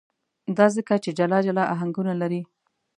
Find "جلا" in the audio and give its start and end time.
1.17-1.39, 1.45-1.63